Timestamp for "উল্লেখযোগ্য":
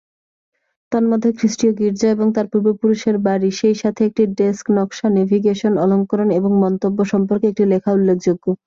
7.97-8.45